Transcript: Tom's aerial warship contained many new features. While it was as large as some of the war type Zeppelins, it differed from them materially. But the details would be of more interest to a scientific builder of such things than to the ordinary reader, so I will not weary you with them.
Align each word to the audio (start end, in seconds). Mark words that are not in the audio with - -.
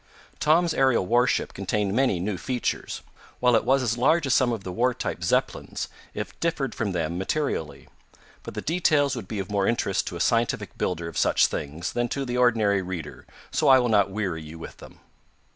Tom's 0.39 0.73
aerial 0.73 1.05
warship 1.05 1.53
contained 1.53 1.93
many 1.93 2.19
new 2.19 2.35
features. 2.35 3.03
While 3.39 3.55
it 3.55 3.63
was 3.63 3.83
as 3.83 3.99
large 3.99 4.25
as 4.25 4.33
some 4.33 4.51
of 4.51 4.63
the 4.63 4.71
war 4.71 4.95
type 4.95 5.23
Zeppelins, 5.23 5.89
it 6.15 6.29
differed 6.39 6.73
from 6.73 6.91
them 6.93 7.19
materially. 7.19 7.87
But 8.41 8.55
the 8.55 8.63
details 8.63 9.15
would 9.15 9.27
be 9.27 9.37
of 9.37 9.51
more 9.51 9.67
interest 9.67 10.07
to 10.07 10.15
a 10.15 10.19
scientific 10.19 10.75
builder 10.75 11.07
of 11.07 11.19
such 11.19 11.45
things 11.45 11.93
than 11.93 12.09
to 12.09 12.25
the 12.25 12.35
ordinary 12.35 12.81
reader, 12.81 13.27
so 13.51 13.67
I 13.67 13.77
will 13.77 13.89
not 13.89 14.09
weary 14.09 14.41
you 14.41 14.57
with 14.57 14.77
them. 14.77 15.01